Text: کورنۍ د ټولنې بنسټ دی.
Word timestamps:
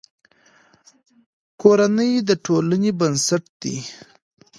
کورنۍ 1.61 2.11
د 2.27 2.29
ټولنې 2.45 2.91
بنسټ 2.99 3.43
دی. 3.61 3.77